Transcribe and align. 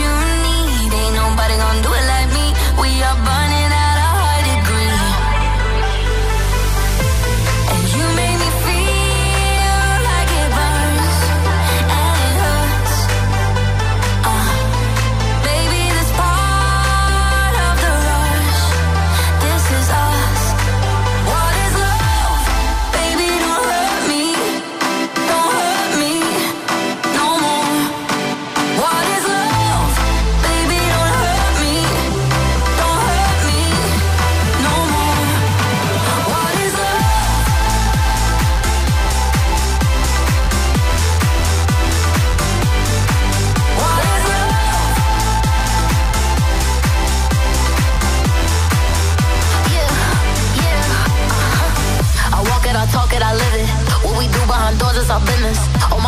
You 0.00 0.39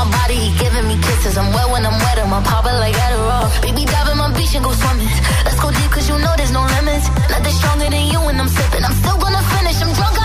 my 0.05 0.19
body, 0.19 0.34
he 0.34 0.50
giving 0.58 0.86
me 0.89 0.97
kisses. 0.98 1.36
I'm 1.39 1.53
wet 1.53 1.70
when 1.70 1.86
I'm 1.86 1.98
wetter, 2.03 2.27
my 2.27 2.42
papa 2.42 2.70
like 2.83 2.95
Adderall. 2.95 3.47
Baby, 3.62 3.84
dive 3.84 4.08
in 4.11 4.19
my 4.19 4.33
beach 4.36 4.55
and 4.55 4.64
go 4.64 4.72
swimming. 4.72 5.08
Let's 5.45 5.61
go 5.61 5.70
deep, 5.70 5.91
cause 5.91 6.08
you 6.08 6.19
know 6.19 6.34
there's 6.36 6.53
no 6.53 6.62
limits. 6.77 7.06
Nothing 7.31 7.55
stronger 7.61 7.89
than 7.91 8.06
you 8.12 8.19
when 8.27 8.41
I'm 8.41 8.48
sipping. 8.48 8.84
I'm 8.84 8.95
still 8.95 9.19
gonna 9.19 9.42
finish, 9.55 9.80
I'm 9.83 9.92
drunk. 9.95 10.22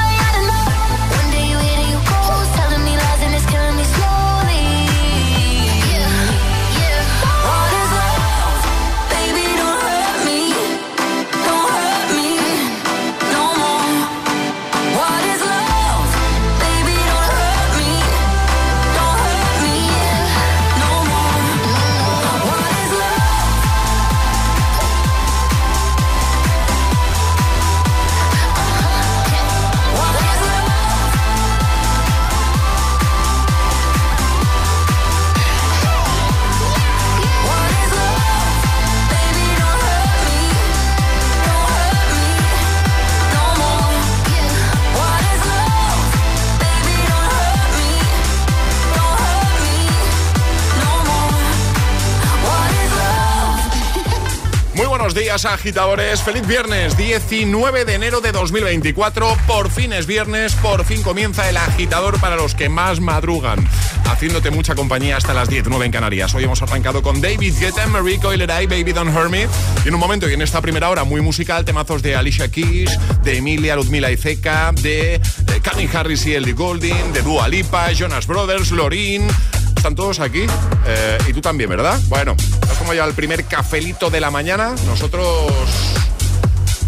Agitadores. 55.46 56.22
Feliz 56.22 56.48
viernes, 56.48 56.98
19 56.98 57.86
de 57.86 57.94
enero 57.96 58.22
de 58.22 58.32
2024. 58.32 59.38
Por 59.46 59.70
fin 59.70 59.94
es 59.94 60.08
viernes, 60.08 60.56
por 60.56 60.86
fin 60.86 61.02
comienza 61.04 61.50
el 61.50 61.58
agitador 61.58 62.20
para 62.20 62.36
los 62.36 62.56
que 62.56 62.70
más 62.70 63.00
madrugan. 63.00 63.68
Haciéndote 64.06 64.52
mucha 64.52 64.76
compañía 64.76 65.18
hasta 65.18 65.34
las 65.34 65.50
19 65.50 65.86
en 65.86 65.92
Canarias. 65.92 66.34
Hoy 66.34 66.46
hemos 66.46 66.62
arrancado 66.62 67.02
con 67.02 67.22
David 67.22 67.54
Guetta, 67.60 67.86
Marie 67.88 68.20
Coileray, 68.20 68.68
Baby 68.68 68.94
Don't 68.94 69.16
Hurt 69.16 69.30
Me. 69.30 69.48
Y 69.84 69.88
en 69.88 69.94
un 69.94 70.00
momento 70.00 70.30
y 70.30 70.34
en 70.34 70.42
esta 70.42 70.62
primera 70.62 70.90
hora 70.90 71.04
muy 71.04 71.22
musical, 71.22 71.66
temazos 71.66 72.02
de 72.02 72.16
Alicia 72.16 72.50
Keys, 72.50 72.98
de 73.24 73.38
Emilia, 73.38 73.76
Ludmila 73.76 74.12
y 74.12 74.18
Zeca, 74.18 74.72
de, 74.74 75.20
de 75.20 75.88
Harris 75.94 76.26
y 76.26 76.36
Ellie 76.36 76.54
Goulding, 76.54 77.14
de 77.14 77.22
Dua 77.22 77.48
Lipa, 77.48 77.92
Jonas 77.92 78.26
Brothers, 78.28 78.72
Lorin. 78.72 79.28
Están 79.76 79.94
todos 79.94 80.20
aquí. 80.20 80.46
Eh, 80.88 81.18
y 81.28 81.34
tú 81.34 81.42
también, 81.42 81.70
¿verdad? 81.70 82.00
Bueno, 82.08 82.36
es 82.72 82.78
como 82.78 82.94
ya 82.94 83.06
el 83.06 83.14
primer 83.14 83.46
cafelito 83.46 84.10
de 84.10 84.20
la 84.20 84.32
mañana. 84.32 84.76
Nosotros 84.86 85.52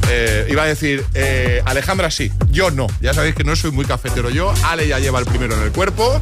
eh, 0.09 0.47
iba 0.49 0.63
a 0.63 0.65
decir, 0.65 1.05
eh, 1.13 1.61
Alejandra 1.65 2.09
sí, 2.11 2.31
yo 2.49 2.71
no. 2.71 2.87
Ya 3.01 3.13
sabéis 3.13 3.35
que 3.35 3.43
no 3.43 3.55
soy 3.55 3.71
muy 3.71 3.85
cafetero 3.85 4.29
yo. 4.29 4.53
Ale 4.65 4.87
ya 4.87 4.99
lleva 4.99 5.19
el 5.19 5.25
primero 5.25 5.55
en 5.55 5.61
el 5.61 5.71
cuerpo. 5.71 6.19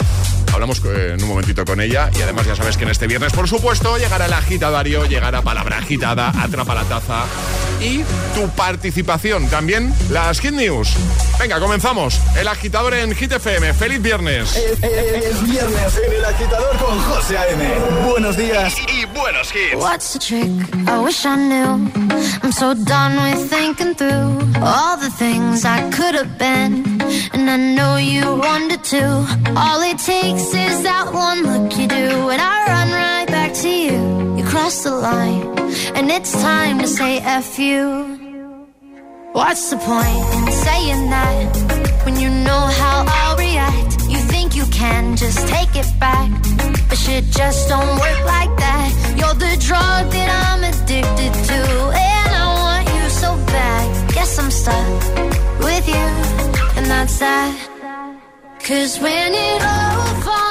Hablamos 0.58 0.82
en 0.86 1.22
un 1.22 1.30
momentito 1.30 1.64
con 1.66 1.80
ella 1.80 2.10
y 2.18 2.22
además 2.24 2.48
ya 2.48 2.56
sabes 2.56 2.78
que 2.78 2.84
en 2.84 2.90
este 2.90 3.06
viernes, 3.06 3.32
por 3.32 3.48
supuesto, 3.48 3.96
llegará 4.00 4.26
el 4.26 4.34
agitadario, 4.34 5.06
llegará 5.06 5.44
palabra 5.44 5.78
agitada, 5.78 6.30
atrapa 6.30 6.74
la 6.74 6.84
taza 6.84 7.26
y 7.80 8.00
tu 8.34 8.50
participación. 8.56 9.48
También 9.50 9.94
las 10.10 10.40
Hit 10.40 10.54
News. 10.54 10.96
Venga, 11.40 11.60
comenzamos. 11.60 12.20
El 12.36 12.48
agitador 12.48 12.96
en 12.96 13.14
Hit 13.14 13.34
FM. 13.34 13.72
¡Feliz 13.76 14.02
viernes! 14.02 14.56
Es, 14.56 14.82
viernes 15.44 16.02
en 16.04 16.14
el 16.14 16.26
agitador 16.26 16.76
con 16.78 17.00
José 17.02 17.38
A.M. 17.38 17.64
Buenos 18.10 18.36
días 18.36 18.74
y, 18.92 19.06
buenos 19.16 19.54
hits. 19.54 19.76
What's 19.76 20.14
the 20.14 20.18
trick? 20.18 20.50
I 20.88 20.98
wish 21.04 21.24
I 21.24 21.36
knew. 21.36 21.88
I'm 22.42 22.52
so 22.52 22.74
done 22.74 23.16
with 23.22 23.48
thinking 23.48 23.94
through 23.94 24.40
all 24.60 24.98
the 24.98 25.12
things 25.20 25.66
I 25.66 25.88
could 25.92 26.16
have 26.16 26.40
been. 26.40 26.97
And 27.34 27.50
I 27.50 27.58
know 27.58 27.98
you 27.98 28.26
wanted 28.36 28.84
to. 28.96 29.04
All 29.56 29.82
it 29.82 30.00
takes 30.00 30.48
is 30.66 30.84
that 30.84 31.14
one 31.14 31.44
look 31.44 31.78
you 31.78 31.88
do. 31.88 32.30
And 32.34 32.42
I 32.42 32.58
run 32.74 32.90
right 32.92 33.28
back 33.28 33.54
to 33.64 33.70
you. 33.70 34.38
You 34.38 34.44
cross 34.46 34.84
the 34.84 34.92
line. 34.92 35.44
And 35.96 36.10
it's 36.12 36.32
time 36.32 36.80
to 36.80 36.88
say 36.88 37.20
F 37.20 37.60
you. 37.60 38.28
What's 39.34 39.70
the 39.70 39.78
point 39.78 40.26
in 40.38 40.52
saying 40.52 41.10
that 41.12 42.04
when 42.06 42.20
you 42.20 42.30
know 42.30 42.64
how 42.82 43.06
I'll 43.08 43.38
react? 43.38 44.02
You 44.10 44.18
think 44.18 44.56
you 44.56 44.66
can 44.68 45.16
just 45.16 45.48
take 45.48 45.76
it 45.76 45.88
back, 46.00 46.32
but 46.90 46.98
shit 46.98 47.26
just 47.26 47.70
don't 47.70 48.00
work 48.00 48.22
like 48.26 48.54
that. 48.58 48.90
You're 49.18 49.36
the 49.36 49.56
drug 49.62 50.12
that 50.16 50.30
I'm 50.48 50.64
addicted 50.64 51.34
to, 51.50 51.60
and 51.94 52.32
I 52.34 52.48
want 52.64 52.88
you 52.96 53.10
so 53.10 53.36
bad. 53.54 54.14
Guess 54.14 54.40
I'm 54.40 54.50
stuck 54.50 54.90
with 55.60 55.88
you, 55.88 56.08
that. 56.88 58.18
Cause 58.60 59.00
when 59.00 59.34
it 59.34 59.62
all 59.62 60.22
falls 60.22 60.47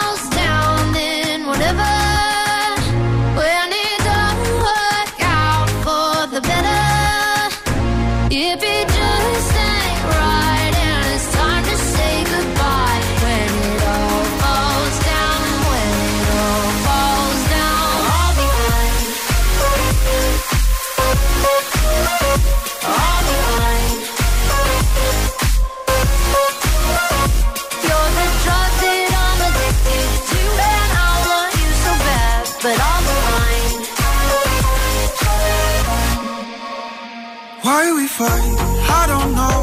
way 37.86 37.92
we 38.02 38.08
fight, 38.08 38.54
I 39.00 39.04
don't 39.12 39.32
know. 39.40 39.58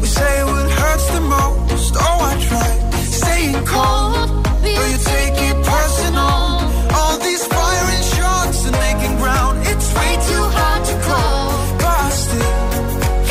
We 0.00 0.06
say 0.06 0.44
what 0.44 0.70
hurts 0.80 1.06
the 1.16 1.20
most. 1.20 1.94
Oh, 1.96 2.30
I 2.30 2.34
try 2.48 2.70
staying 3.22 3.64
cold, 3.74 4.28
but 4.62 4.86
you 4.92 4.98
take 5.14 5.36
it 5.48 5.56
personal. 5.72 6.38
All 6.98 7.16
these 7.18 7.44
firing 7.54 8.04
shots 8.14 8.58
and 8.66 8.76
making 8.86 9.14
ground. 9.22 9.54
It's 9.70 9.88
way 9.96 10.12
too 10.30 10.44
hard 10.58 10.82
to 10.90 10.94
call, 11.08 11.50
Busted, 11.82 12.56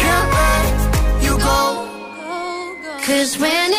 can't 0.02 0.30
let 0.40 0.74
you 1.25 1.34
go. 1.50 1.62
Cause 3.06 3.38
when 3.38 3.79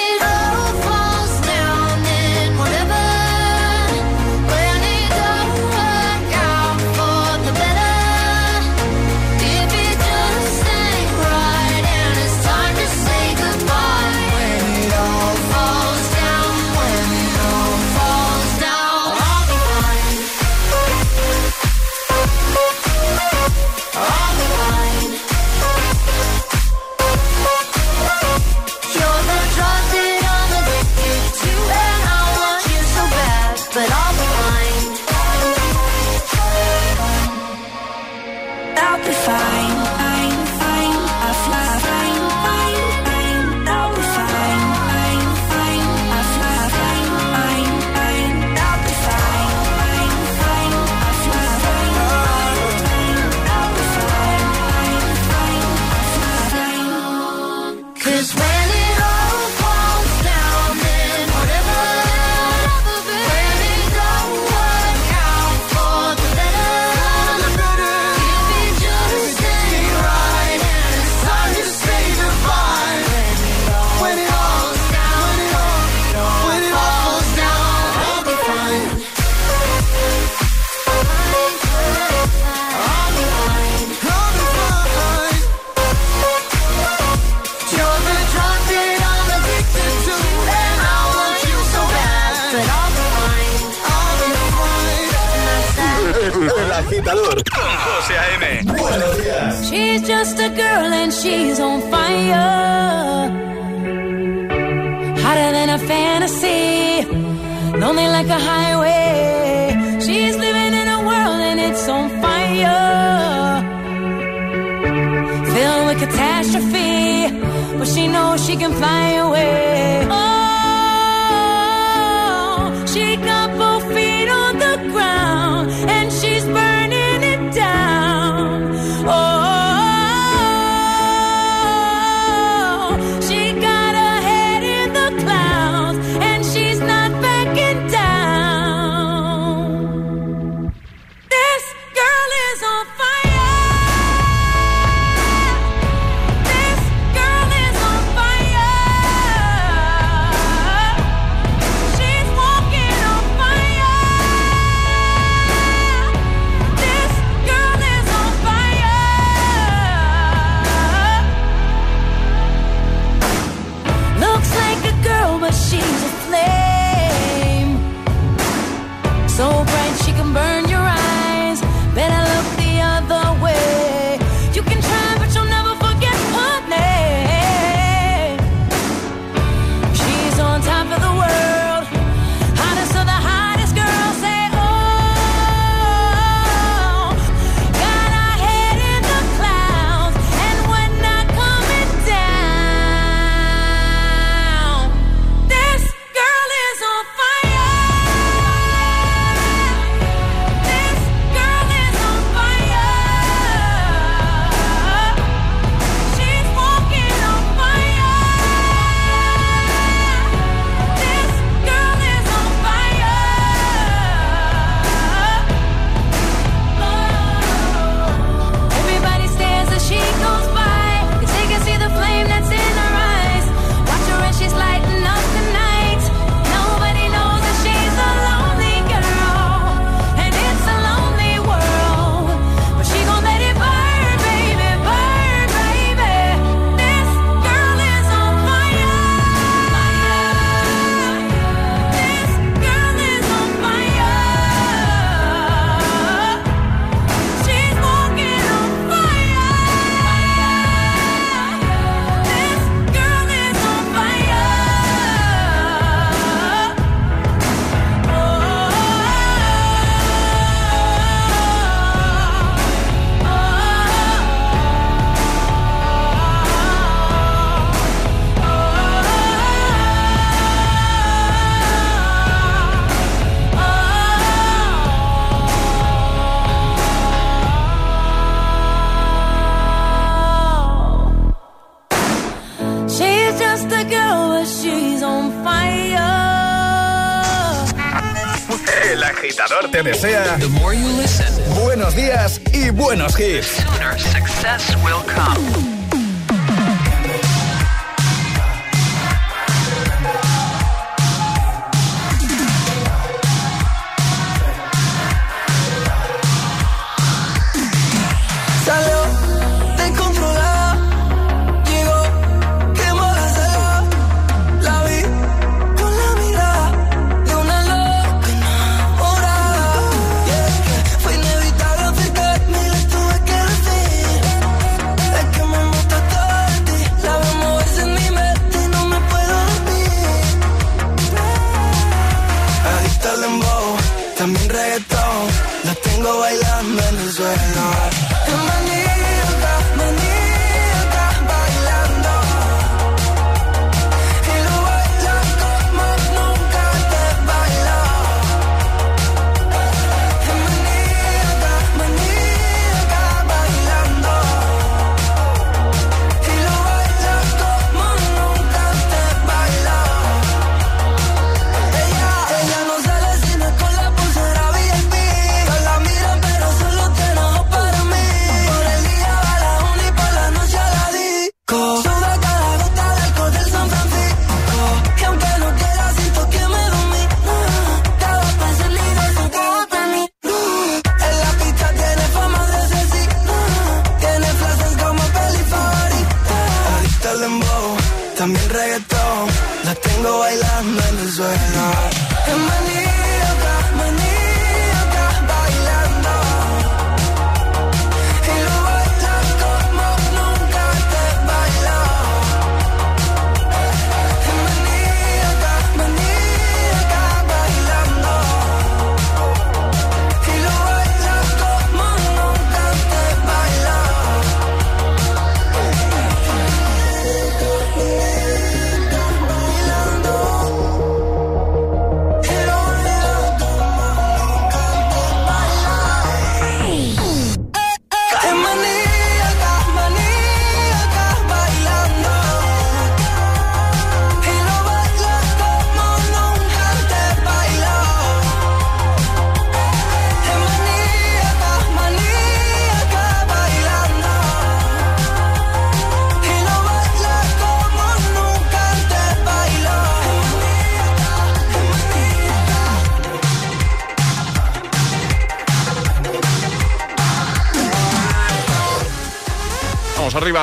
y 293.21 293.60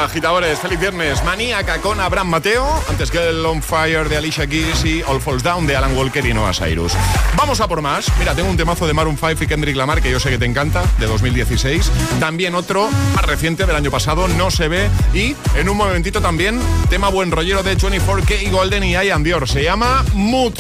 agitadores. 0.08 0.60
Feliz 0.60 0.80
viernes. 0.80 1.24
Maníaca 1.24 1.80
con 1.80 2.00
Abraham 2.00 2.30
Mateo. 2.30 2.66
Antes 2.90 3.12
que 3.12 3.30
el 3.30 3.46
On 3.46 3.62
Fire 3.62 4.10
de 4.10 4.18
Alicia 4.18 4.48
Keys 4.48 4.84
y 4.86 5.04
All 5.04 5.22
Falls 5.22 5.44
Down 5.44 5.68
de 5.68 5.76
Alan 5.76 5.96
Walker 5.96 6.26
y 6.26 6.34
Noah 6.34 6.54
Cyrus. 6.54 6.94
Vamos 7.36 7.62
a 7.62 7.68
por 7.68 7.82
más. 7.82 8.08
Mira, 8.18 8.34
tengo 8.34 8.50
un 8.50 8.58
temazo 8.58 8.88
de 8.88 8.94
Maroon 8.94 9.18
5 9.18 9.44
y 9.44 9.48
Kendrick 9.48 9.76
Lamar 9.76 10.02
que 10.02 10.10
yo 10.10 10.20
sé 10.20 10.30
que 10.30 10.38
te 10.38 10.46
encanta, 10.46 10.84
de 11.00 11.06
2016. 11.08 11.92
También 12.20 12.56
otro 12.56 12.90
más 13.16 13.26
reciente 13.26 13.66
del 13.66 13.76
año 13.76 13.92
pasado, 13.92 14.28
No 14.28 14.50
se 14.50 14.68
ve. 14.68 14.90
Y 15.14 15.36
en 15.56 15.70
un 15.70 15.78
momentito 15.78 16.22
también, 16.22 16.60
tema 16.90 17.10
buen 17.10 17.30
rollero 17.30 17.62
de 17.62 17.78
24K 17.78 18.44
y 18.44 18.50
Golden 18.50 18.84
y 18.84 18.94
Ian 18.94 19.24
Dior. 19.24 19.48
Se 19.48 19.64
llama 19.64 20.06
Mood. 20.14 20.54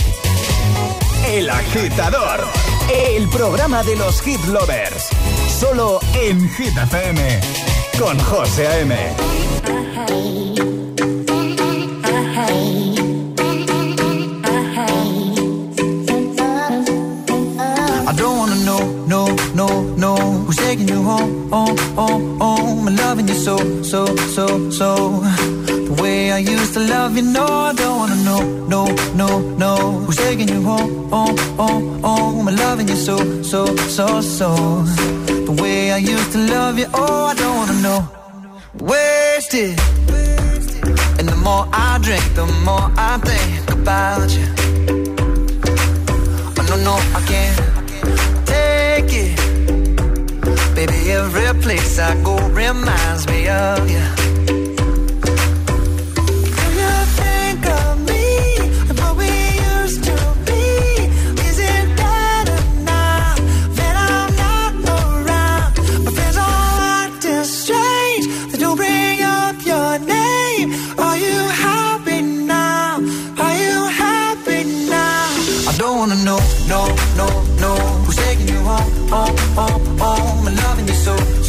El 1.27 1.49
agitador. 1.49 2.45
El 2.93 3.27
programa 3.29 3.83
de 3.83 3.95
los 3.95 4.21
hit 4.21 4.43
lovers. 4.45 5.09
Solo 5.59 5.99
en 6.13 6.49
Hit 6.49 6.77
FM. 6.77 7.76
Con 7.99 8.19
José 8.19 8.67
A.M. 8.67 8.93
I 18.05 18.13
don't 18.15 18.37
wanna 18.37 18.55
know, 18.63 18.79
no, 19.07 19.35
no, 19.55 19.67
no 19.95 20.15
Who's 20.45 20.57
taking 20.57 20.87
you 20.87 21.01
home, 21.01 21.49
home, 21.49 21.77
home, 21.95 22.39
home. 22.39 22.87
I'm 22.87 22.95
loving 22.95 23.27
you 23.27 23.33
so, 23.33 23.57
so, 23.81 24.05
so, 24.35 24.69
so. 24.69 25.21
The 25.65 25.97
way 25.99 26.31
I 26.31 26.37
used 26.37 26.73
to 26.75 26.81
love 26.81 27.15
you, 27.15 27.23
no, 27.23 27.45
I 27.45 27.73
don't 27.73 27.97
wanna 27.97 28.15
know, 28.17 28.41
no, 28.67 28.85
no, 29.15 29.39
no. 29.57 29.75
Who's 30.05 30.17
taking 30.17 30.49
you 30.49 30.61
home, 30.61 31.09
home, 31.09 31.37
home, 31.57 32.03
home. 32.03 32.47
I'm 32.47 32.55
loving 32.55 32.89
you 32.89 32.95
so, 32.95 33.41
so, 33.41 33.75
so, 33.87 34.21
so. 34.21 35.26
The 35.47 35.61
way 35.61 35.93
I 35.93 35.97
used 35.97 36.33
to 36.33 36.39
love 36.39 36.77
you, 36.77 36.87
oh, 36.93 37.27
I 37.27 37.33
don't 37.33 37.55
wanna 37.55 37.81
know. 37.81 38.01
Wasted. 38.81 39.79
And 41.17 41.29
the 41.29 41.37
more 41.41 41.65
I 41.71 41.99
drink, 42.01 42.21
the 42.35 42.45
more 42.65 42.91
I 42.97 43.17
think 43.29 43.71
about 43.71 44.29
you. 44.35 44.45
Oh, 46.57 46.63
no, 46.67 46.75
no, 46.83 46.95
I 47.15 47.21
can't 47.31 47.57
take 48.45 49.13
it 49.23 49.37
Baby, 50.75 51.11
every 51.11 51.61
place 51.61 51.97
I 51.97 52.21
go 52.23 52.35
reminds 52.49 53.25
me 53.27 53.47
of 53.47 53.89
you. 53.89 54.36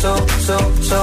so, 0.02 0.14
so, 0.47 0.57
so. 0.90 1.00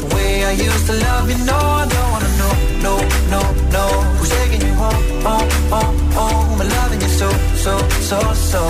The 0.00 0.08
way 0.14 0.44
I 0.44 0.52
used 0.52 0.86
to 0.86 0.94
love 1.06 1.28
you, 1.30 1.38
no, 1.44 1.58
I 1.82 1.86
don't 1.94 2.10
wanna 2.14 2.32
know, 2.40 2.54
no, 2.86 2.94
no, 3.34 3.40
no. 3.76 3.84
Who's 4.16 4.30
taking 4.40 4.62
you 4.66 4.74
home, 4.82 5.04
home, 5.26 5.50
home, 5.72 5.98
home? 6.16 6.60
I'm 6.60 6.68
loving 6.78 7.00
you 7.04 7.12
so, 7.20 7.28
so, 7.64 7.74
so, 8.08 8.18
so. 8.52 8.62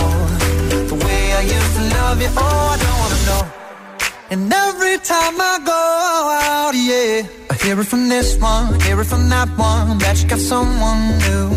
The 0.92 0.98
way 1.04 1.22
I 1.40 1.42
used 1.56 1.72
to 1.78 1.82
love 1.96 2.20
you, 2.24 2.30
oh, 2.36 2.74
I 2.74 2.76
don't 2.82 2.98
wanna 3.02 3.20
know. 3.28 3.42
And 4.32 4.52
every 4.52 4.98
time 4.98 5.36
I 5.52 5.54
go 5.72 5.82
out, 6.50 6.74
yeah, 6.74 7.22
I 7.50 7.54
hear 7.62 7.80
it 7.80 7.86
from 7.86 8.08
this 8.08 8.36
one, 8.38 8.80
hear 8.80 9.00
it 9.00 9.06
from 9.06 9.28
that 9.28 9.48
one, 9.56 9.98
that 9.98 10.20
you 10.20 10.28
got 10.28 10.40
someone 10.40 11.02
new. 11.26 11.48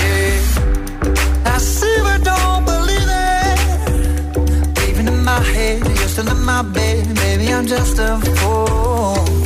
Yeah, 0.00 1.52
I 1.54 1.58
see, 1.58 1.96
but 2.06 2.22
don't 2.30 2.64
believe 2.64 3.10
it. 3.32 3.58
Even 4.88 5.08
in 5.08 5.24
my 5.24 5.40
head 5.40 5.95
under 6.18 6.34
my 6.34 6.62
bed. 6.62 7.14
baby, 7.16 7.52
I'm 7.52 7.66
just 7.66 7.98
a 7.98 8.18
fool. 8.36 9.45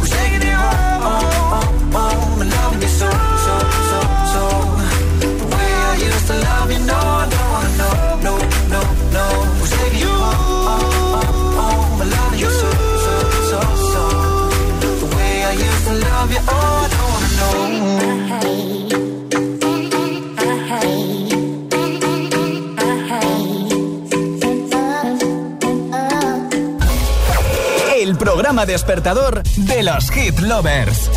programa 28.51 28.65
despertador 28.65 29.43
de 29.43 29.81
los 29.81 30.11
hit 30.11 30.37
lovers. 30.39 31.09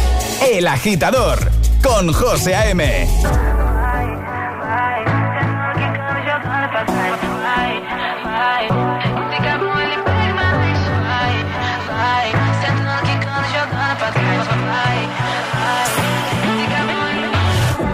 El 0.52 0.68
agitador 0.68 1.36
con 1.82 2.12
José 2.12 2.54
A.M. 2.54 3.08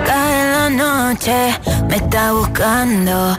Cada 0.05 0.69
noche 0.69 1.59
me 1.88 1.97
está 1.97 2.33
buscando 2.33 3.38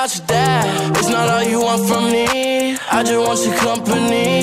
not 0.00 0.16
your 0.16 0.26
dad. 0.28 0.96
It's 0.96 1.10
not 1.10 1.28
all 1.28 1.42
you 1.42 1.60
want 1.60 1.86
from 1.86 2.04
me. 2.10 2.74
I 2.90 3.02
just 3.02 3.18
want 3.18 3.44
your 3.44 3.54
company. 3.58 4.39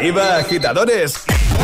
Arriba, 0.00 0.38
agitadores. 0.38 1.12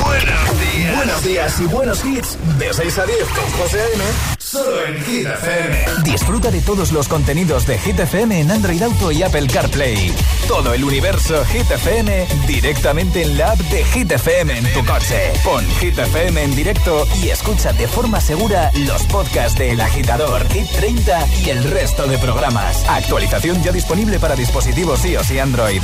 Buenos 0.05 0.61
días. 0.61 0.97
Buenos 0.97 1.25
días 1.25 1.59
y 1.59 1.65
buenos 1.65 2.05
hits. 2.05 2.37
De 2.59 2.71
6 2.71 2.99
a 2.99 3.07
10 3.07 3.19
con 3.29 3.51
José 3.53 3.81
A.M. 3.81 4.05
Solo 4.39 4.85
en 4.85 5.03
Hit 5.05 5.27
FM. 5.27 5.87
Disfruta 6.05 6.51
de 6.51 6.61
todos 6.61 6.93
los 6.93 7.09
contenidos 7.09 7.67
de 7.67 7.79
Hit 7.79 7.99
FM 7.99 8.39
en 8.39 8.51
Android 8.51 8.83
Auto 8.83 9.11
y 9.11 9.23
Apple 9.23 9.47
CarPlay. 9.47 10.15
Todo 10.47 10.75
el 10.75 10.85
universo 10.85 11.47
Hit 11.47 11.71
FM 11.71 12.27
directamente 12.47 13.23
en 13.23 13.39
la 13.39 13.53
app 13.53 13.59
de 13.59 13.83
Hit 13.85 14.13
FM 14.13 14.59
en 14.59 14.73
tu 14.75 14.85
coche. 14.85 15.33
Pon 15.43 15.65
Hit 15.81 15.99
FM 15.99 16.43
en 16.43 16.55
directo 16.55 17.09
y 17.23 17.31
escucha 17.31 17.73
de 17.73 17.89
forma 17.89 18.21
segura 18.21 18.71
los 18.87 19.03
podcasts 19.05 19.59
de 19.59 19.71
El 19.71 19.81
Agitador, 19.81 20.47
Hit 20.53 20.69
30 20.73 21.27
y 21.43 21.49
el 21.49 21.65
resto 21.65 22.07
de 22.07 22.19
programas. 22.19 22.85
Actualización 22.87 23.63
ya 23.63 23.73
disponible 23.73 24.19
para 24.19 24.37
dispositivos 24.37 25.07
iOS 25.07 25.31
y 25.31 25.39
Android. 25.39 25.81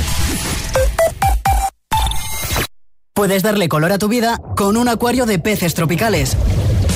Puedes 3.23 3.41
darle 3.41 3.69
color 3.69 3.93
a 3.93 3.97
tu 3.97 4.09
vida 4.09 4.37
con 4.57 4.75
un 4.75 4.89
acuario 4.89 5.25
de 5.25 5.39
peces 5.39 5.73
tropicales. 5.73 6.35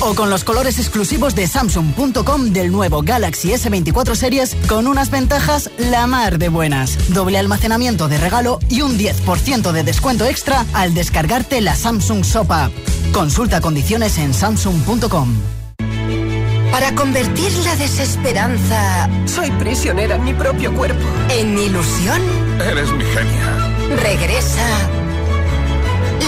O 0.01 0.13
con 0.13 0.29
los 0.29 0.43
colores 0.43 0.77
exclusivos 0.77 1.35
de 1.35 1.47
Samsung.com 1.47 2.47
del 2.51 2.69
nuevo 2.69 3.01
Galaxy 3.01 3.51
S24 3.53 4.13
Series 4.13 4.53
con 4.67 4.87
unas 4.87 5.09
ventajas 5.09 5.71
la 5.77 6.05
mar 6.05 6.37
de 6.37 6.49
buenas. 6.49 6.97
Doble 7.13 7.37
almacenamiento 7.37 8.09
de 8.09 8.17
regalo 8.17 8.59
y 8.67 8.81
un 8.81 8.97
10% 8.99 9.71
de 9.71 9.83
descuento 9.83 10.25
extra 10.25 10.65
al 10.73 10.93
descargarte 10.93 11.61
la 11.61 11.77
Samsung 11.77 12.25
Shop 12.25 12.51
App. 12.51 12.73
Consulta 13.13 13.61
condiciones 13.61 14.17
en 14.17 14.33
Samsung.com. 14.33 15.33
Para 16.71 16.93
convertir 16.93 17.53
la 17.63 17.73
desesperanza 17.77 19.09
Soy 19.33 19.49
prisionera 19.51 20.15
en 20.17 20.25
mi 20.25 20.33
propio 20.33 20.75
cuerpo. 20.75 20.99
en 21.29 21.57
ilusión, 21.57 22.21
Eres 22.59 22.91
mi 22.91 23.05
genia. 23.05 23.95
regresa 23.95 24.65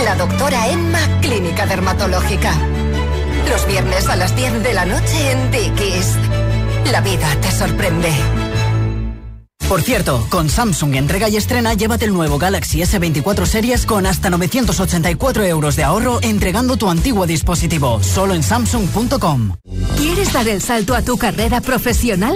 la 0.04 0.16
doctora 0.16 0.70
Emma 0.70 1.00
Clínica 1.22 1.66
Dermatológica. 1.66 2.54
Los 3.50 3.68
viernes 3.68 4.08
a 4.08 4.16
las 4.16 4.36
10 4.36 4.64
de 4.64 4.74
la 4.74 4.86
noche 4.86 5.32
en 5.32 5.52
Dickies. 5.52 6.16
La 6.92 7.02
vida 7.02 7.28
te 7.42 7.52
sorprende. 7.52 8.12
Por 9.68 9.84
cierto, 9.84 10.26
con 10.30 10.50
Samsung 10.50 10.96
entrega 10.96 11.30
y 11.30 11.38
estrena, 11.38 11.76
llévate 11.76 12.06
el 12.06 12.14
nuevo 12.14 12.40
Galaxy 12.40 12.80
S24 12.80 13.46
Series 13.46 13.86
con 13.86 14.08
hasta 14.08 14.32
984 14.32 15.44
euros 15.44 15.76
de 15.76 15.84
ahorro 15.84 16.20
entregando 16.24 16.76
tu 16.76 16.90
antiguo 16.90 17.28
dispositivo. 17.28 18.02
Solo 18.02 18.34
en 18.34 18.42
Samsung.com. 18.42 19.58
¿Quieres 19.96 20.34
dar 20.34 20.48
el 20.48 20.62
salto 20.62 20.96
a 20.96 21.04
tu 21.04 21.18
carrera 21.18 21.62
profesional? 21.62 22.36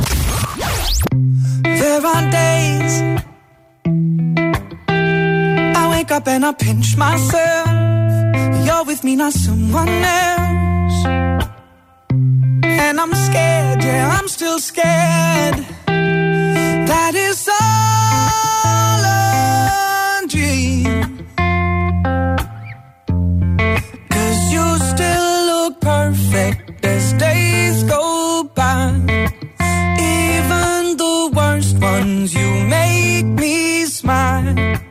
There 1.81 2.05
are 2.05 2.29
days 2.29 2.93
I 5.81 5.83
wake 5.93 6.11
up 6.11 6.27
and 6.27 6.45
I 6.45 6.53
pinch 6.53 6.95
myself. 6.95 7.67
You're 8.65 8.85
with 8.85 9.03
me, 9.03 9.15
not 9.15 9.33
someone 9.33 9.89
else. 9.89 11.05
And 12.63 12.99
I'm 13.03 13.13
scared, 13.15 13.83
yeah, 13.83 14.15
I'm 14.15 14.27
still 14.27 14.59
scared. 14.59 15.57
That 16.91 17.13
is 17.15 17.49
all 17.49 19.01
a 19.03 20.27
dream. 20.27 21.25
Cause 24.13 24.41
you 24.53 24.65
still 24.91 25.45
look 25.51 25.81
perfect 25.81 26.85
as 26.85 27.13
days 27.13 27.50
smile. 34.01 34.90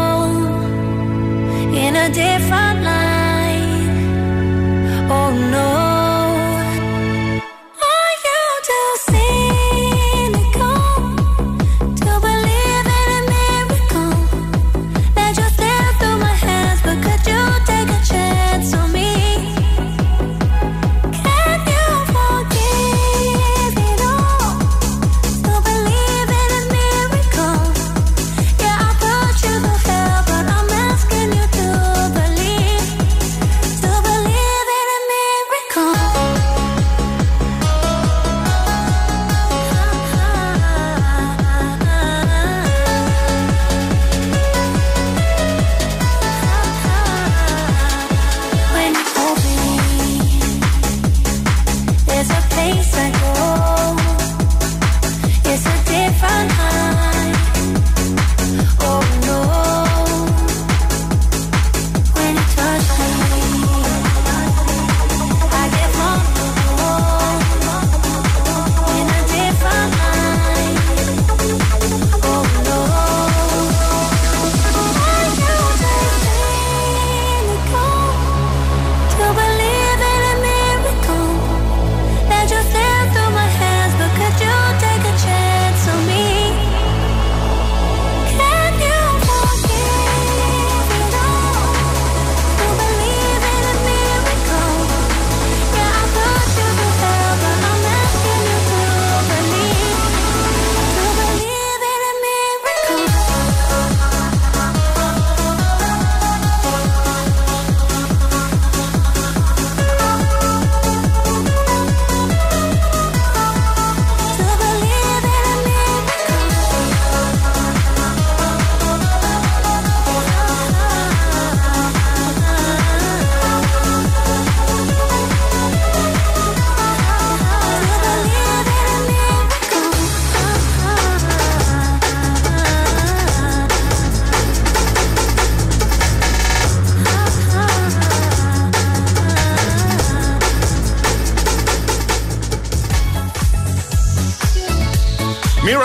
in 1.73 1.95
a 1.95 2.09
different 2.09 2.83
light. 2.83 3.87
Oh 5.09 5.31
no. 5.51 5.80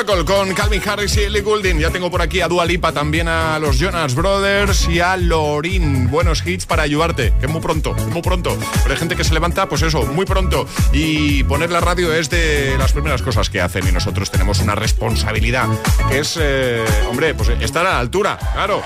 Con 0.07 0.55
Calvin 0.55 0.81
Harris 0.87 1.17
y 1.17 1.23
Ellie 1.23 1.41
Goulding. 1.41 1.81
Ya 1.81 1.91
tengo 1.91 2.13
por 2.13 2.23
aquí 2.23 2.41
a 2.41 2.47
Dua 2.47 2.65
Lipa, 2.65 2.93
también 2.93 3.27
a 3.27 3.59
los 3.59 3.77
Jonas 3.77 4.15
Brothers 4.15 4.89
y 4.89 5.01
a 5.01 5.17
Lorin. 5.17 6.09
Buenos 6.09 6.47
hits 6.47 6.65
para 6.65 6.85
ayudarte, 6.85 7.33
que 7.41 7.49
muy 7.49 7.61
pronto, 7.61 7.93
muy 7.93 8.23
pronto. 8.23 8.57
Pero 8.83 8.95
hay 8.95 9.01
gente 9.01 9.17
que 9.17 9.25
se 9.25 9.35
levanta, 9.35 9.69
pues 9.69 9.83
eso, 9.83 10.07
muy 10.07 10.25
pronto. 10.25 10.67
Y 10.93 11.43
poner 11.45 11.71
la 11.71 11.81
radio 11.81 12.13
es 12.15 12.31
de 12.31 12.77
las 12.79 12.93
primeras 12.93 13.21
cosas 13.21 13.51
que 13.51 13.61
hacen 13.61 13.87
y 13.89 13.91
nosotros 13.91 14.31
tenemos 14.31 14.61
una 14.61 14.77
responsabilidad, 14.77 15.67
que 16.09 16.21
es, 16.21 16.39
eh, 16.41 16.85
hombre, 17.11 17.35
pues 17.35 17.49
estar 17.49 17.85
a 17.85 17.95
la 17.95 17.99
altura, 17.99 18.39
claro. 18.55 18.83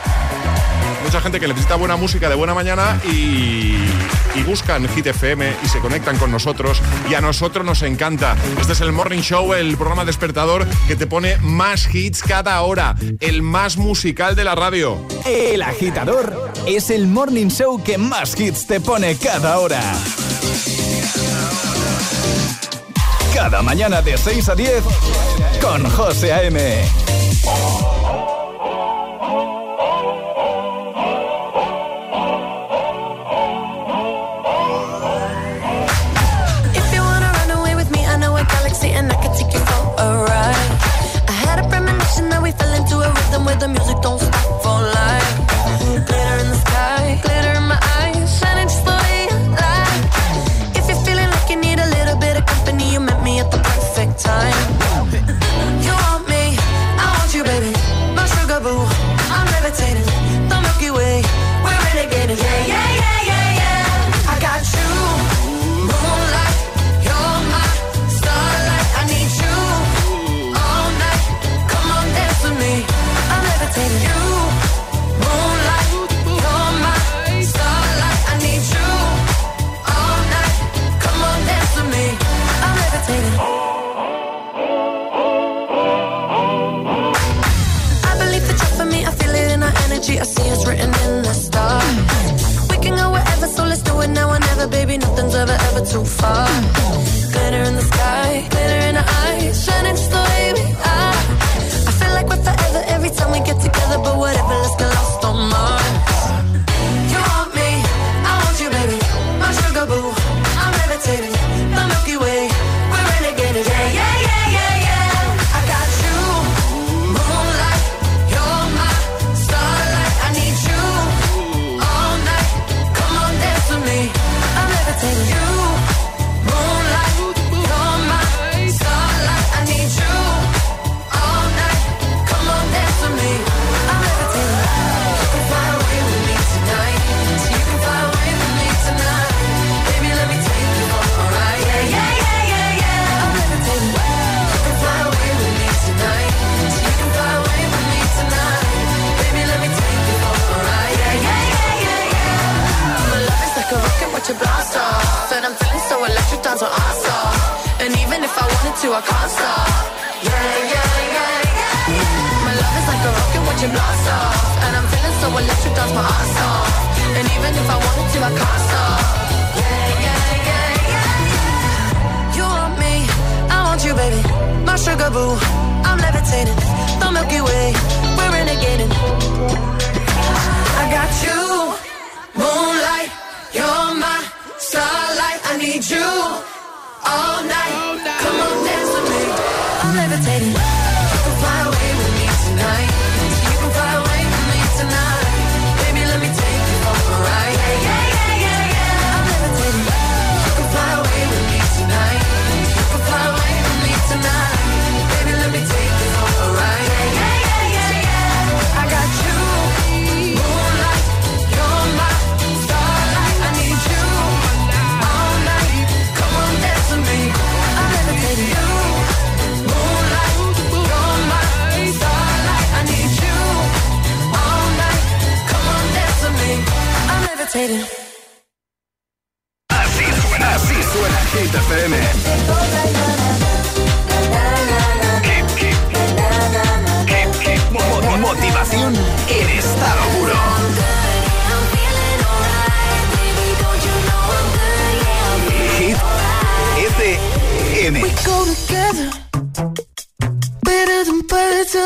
Mucha 1.11 1.23
gente 1.23 1.41
que 1.41 1.49
necesita 1.49 1.75
buena 1.75 1.97
música 1.97 2.29
de 2.29 2.37
buena 2.37 2.55
mañana 2.55 3.01
y, 3.05 3.75
y 4.37 4.43
buscan 4.47 4.89
Hit 4.91 5.09
FM 5.09 5.57
y 5.61 5.67
se 5.67 5.81
conectan 5.81 6.17
con 6.19 6.31
nosotros 6.31 6.81
y 7.11 7.15
a 7.15 7.21
nosotros 7.21 7.67
nos 7.67 7.83
encanta. 7.83 8.37
Este 8.61 8.75
es 8.75 8.81
el 8.81 8.93
Morning 8.93 9.19
Show, 9.19 9.55
el 9.55 9.77
programa 9.77 10.05
despertador 10.05 10.69
que 10.87 10.95
te 10.95 11.09
pone 11.09 11.37
más 11.39 11.93
hits 11.93 12.23
cada 12.23 12.63
hora, 12.63 12.95
el 13.19 13.43
más 13.43 13.77
musical 13.77 14.37
de 14.37 14.45
la 14.45 14.55
radio. 14.55 15.05
El 15.27 15.63
Agitador 15.63 16.53
es 16.69 16.91
el 16.91 17.09
morning 17.09 17.49
show 17.49 17.83
que 17.83 17.99
más 17.99 18.39
hits 18.39 18.69
te 18.69 18.81
pone 18.81 19.17
cada 19.17 19.59
hora. 19.59 19.83
Cada 23.35 23.63
mañana 23.63 24.01
de 24.01 24.17
6 24.17 24.49
a 24.49 24.55
10 24.55 24.85
con 25.61 25.91
José 25.91 26.33
A.M. 26.33 26.85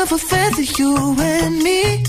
For 0.05 0.19
fair 0.19 0.51
to 0.51 0.63
you 0.63 1.15
and 1.19 1.63
me. 1.63 2.04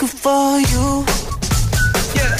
looking 0.00 0.18
for 0.18 0.60
you. 0.60 1.04
Yeah. 2.14 2.36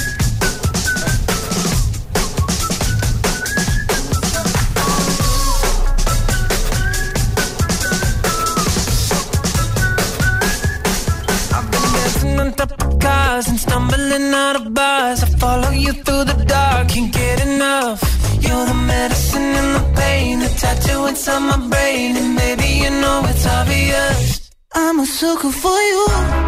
and 13.48 13.60
stumbling 13.60 14.34
out 14.34 14.56
of 14.56 14.74
bars. 14.74 15.22
I 15.22 15.26
follow 15.38 15.70
you 15.70 15.92
through 15.92 16.24
the 16.24 16.44
dark, 16.44 16.88
can't 16.88 17.12
get 17.12 17.46
enough. 17.46 18.02
You're 18.40 18.66
the 18.66 18.74
medicine 18.74 19.54
and 19.60 19.76
the 19.76 20.00
pain, 20.00 20.40
the 20.40 20.48
tattoo 20.48 21.06
inside 21.06 21.40
my 21.40 21.68
brain, 21.68 22.16
and 22.16 22.36
baby 22.36 22.84
you 22.84 22.90
know 22.90 23.22
it's 23.26 23.46
obvious. 23.46 24.50
I'm 24.74 24.98
a 25.00 25.06
sucker 25.06 25.52
for 25.52 25.78
you. 25.92 26.47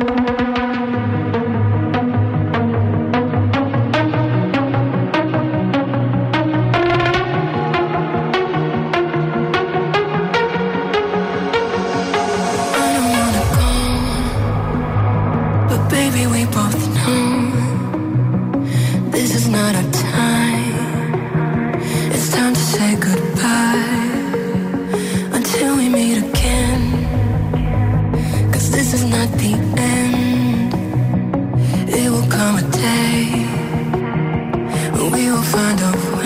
find 35.43 35.79
a 35.81 35.91
way 36.15 36.20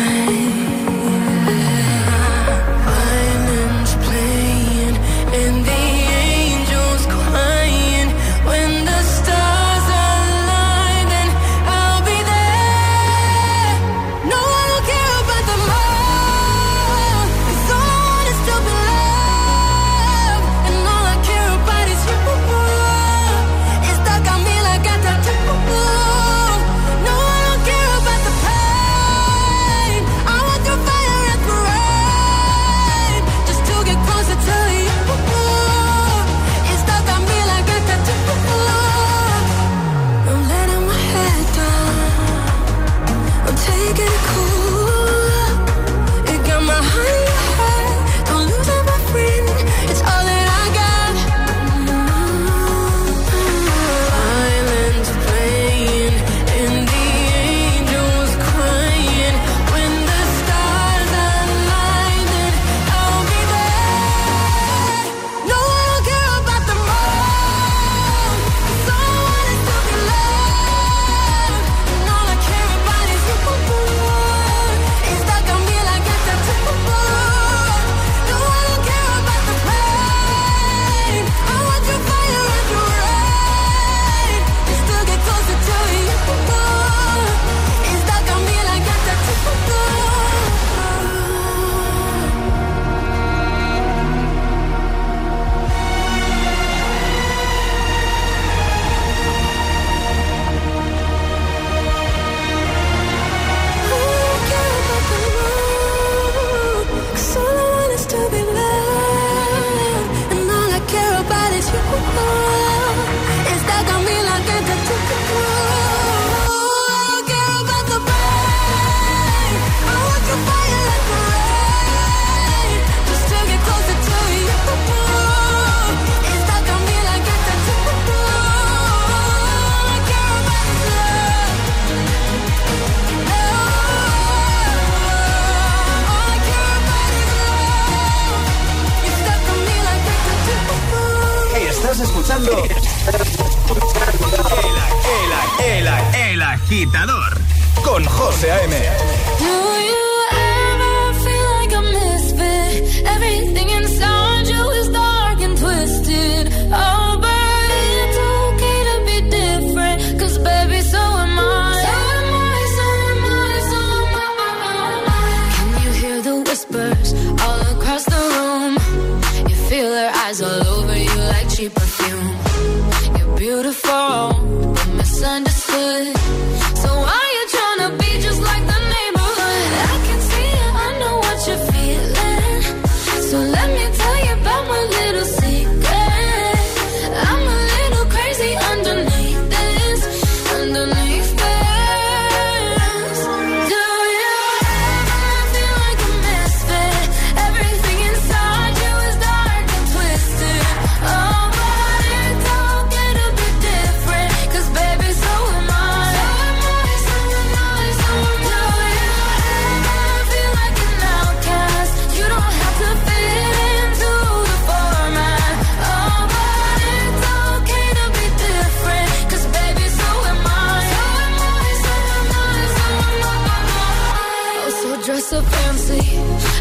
so 225.36 225.42
fancy, 225.42 226.04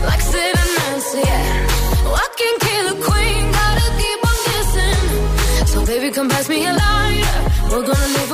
like 0.05 0.21
Sid 0.21 0.55
and 0.63 0.73
Nancy. 0.79 1.23
Yeah. 1.23 2.23
I 2.23 2.27
can 2.41 2.55
kill 2.67 2.87
a 2.95 2.97
queen, 3.07 3.43
gotta 3.59 3.87
keep 4.01 4.21
on 4.31 4.39
kissing. 4.49 5.67
So 5.73 5.87
baby, 5.87 6.11
come 6.11 6.29
pass 6.29 6.49
me 6.49 6.67
a 6.67 6.73
lighter. 6.73 7.39
We're 7.71 7.87
gonna 7.87 8.15
live. 8.17 8.34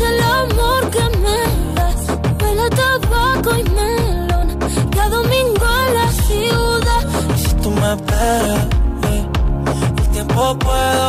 el 0.00 0.20
amor 0.20 0.90
que 0.90 1.04
me 1.18 1.74
das, 1.74 2.02
huele 2.40 2.62
a 2.62 2.70
tabaco 2.70 3.56
y 3.56 3.64
me 3.64 4.08
domingo 5.10 5.66
en 5.86 5.94
la 5.94 6.08
ciudad. 6.26 7.02
Y 7.34 7.38
si 7.38 7.54
tú 7.62 7.70
me 7.70 7.92
esperas, 7.94 8.66
el 9.98 10.08
tiempo 10.10 10.58
puedo 10.58 11.06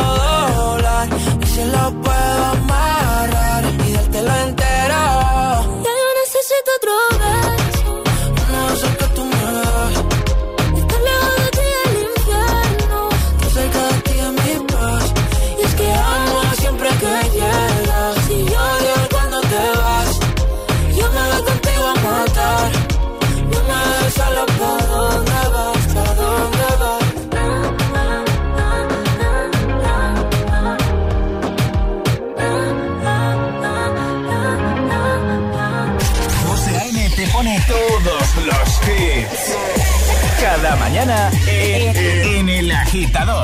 doblar. 0.56 1.08
Y 1.42 1.46
si 1.46 1.64
lo 1.64 1.92
puedo 2.02 2.44
amarrar 2.44 3.09
mañana 41.06 41.30
en, 41.46 41.96
en 41.96 42.48
El 42.48 42.72
Agitador. 42.72 43.39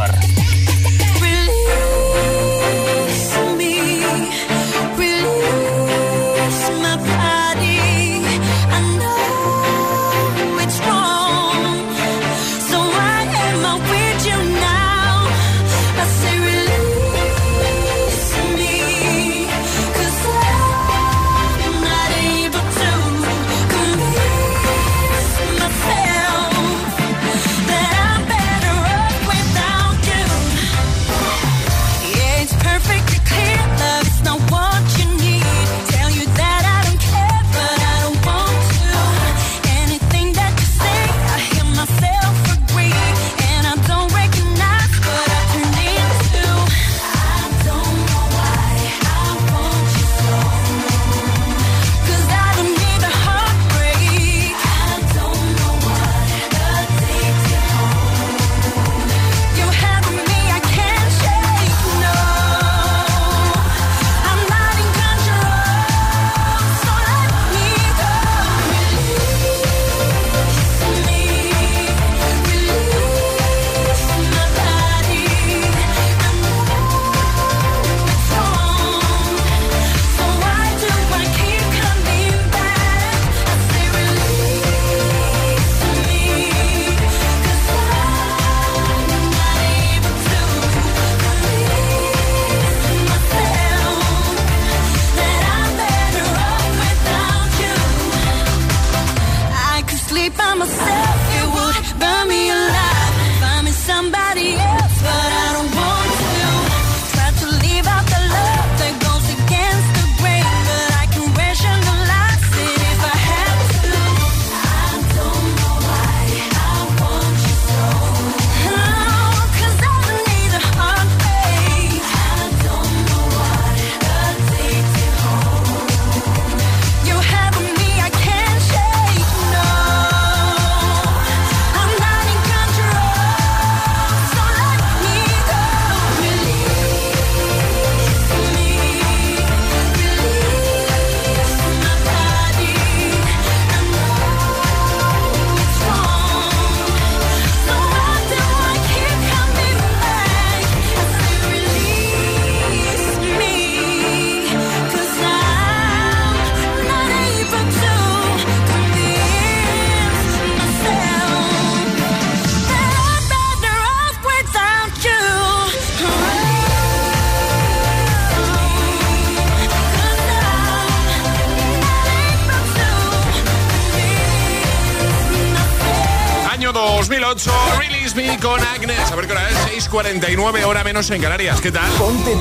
Me 178.17 178.39
con 178.39 178.59
Agnes. 178.63 179.13
A 179.13 179.15
ver 179.15 179.27
qué 179.27 179.33
hora 179.33 179.51
es, 179.51 179.89
6.49, 179.91 180.65
hora 180.65 180.83
menos 180.83 181.11
en 181.11 181.21
Canarias. 181.21 181.61
¿Qué 181.61 181.71
tal? 181.71 181.91
Ponte 181.99 182.35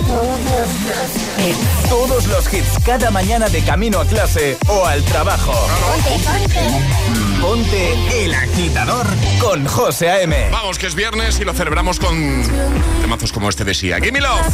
todos 1.89 2.27
los 2.27 2.53
hits 2.53 2.79
cada 2.85 3.11
mañana 3.11 3.49
de 3.49 3.61
camino 3.61 3.99
a 3.99 4.05
clase 4.05 4.57
o 4.69 4.85
al 4.85 5.03
trabajo. 5.03 5.53
Ponte, 7.41 8.23
el 8.23 8.33
agitador 8.33 9.05
con 9.39 9.65
José 9.65 10.09
A.M. 10.11 10.49
Vamos, 10.49 10.77
que 10.77 10.87
es 10.87 10.95
viernes 10.95 11.41
y 11.41 11.43
lo 11.43 11.53
celebramos 11.53 11.99
con 11.99 12.41
temazos 13.01 13.33
como 13.33 13.49
este 13.49 13.65
de 13.65 13.73
Sia. 13.73 13.97
Give 13.97 14.13
me 14.13 14.21
love. 14.21 14.45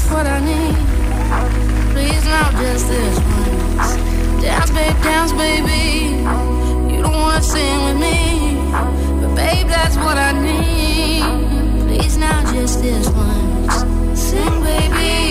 Babe, 9.36 9.68
that's 9.68 9.96
what 9.98 10.18
I 10.18 10.32
need. 10.34 11.24
Please, 11.88 12.18
not 12.18 12.54
just 12.54 12.82
this 12.82 13.08
once. 13.10 14.20
Sing, 14.20 14.64
baby. 14.64 15.31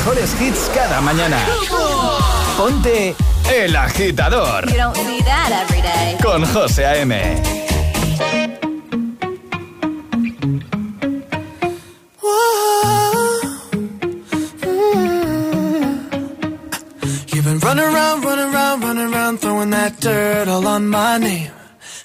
mejores 0.00 0.34
hits 0.40 0.70
cada 0.74 1.00
mañana. 1.00 1.38
Ponte 2.56 3.14
El 3.52 3.76
Agitador. 3.76 4.64
Con 6.22 6.44
José 6.46 6.86
A.M. 6.86 7.42
Run 17.62 17.78
around, 17.78 18.24
run 18.24 18.38
around, 18.38 18.82
run 18.82 18.98
around, 18.98 19.38
throwing 19.38 19.70
that 19.70 20.00
dirt 20.00 20.48
all 20.48 20.66
on 20.66 20.88
my 20.88 21.18
name. 21.18 21.52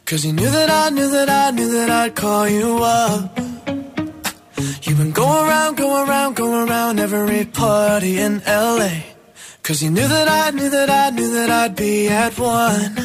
Cause 0.06 0.26
you 0.26 0.34
knew 0.34 0.50
that 0.50 0.70
I 0.70 0.90
knew 0.90 1.10
that 1.10 1.30
I 1.30 1.52
knew 1.52 1.72
that 1.72 1.90
I'd 1.90 2.16
call 2.16 2.48
you 2.48 2.84
up. 2.84 3.45
around, 5.44 5.78
go 5.78 6.06
around, 6.06 6.36
go 6.36 6.66
around 6.66 7.00
every 7.00 7.46
party 7.46 8.20
in 8.20 8.42
LA. 8.46 9.02
Cause 9.64 9.82
you 9.82 9.90
knew 9.90 10.08
that 10.08 10.28
I 10.28 10.52
knew 10.52 10.70
that 10.70 10.90
I 10.90 11.10
knew 11.10 11.32
that 11.34 11.50
I'd 11.50 11.76
be 11.76 12.08
at 12.08 12.38
one. 12.38 13.05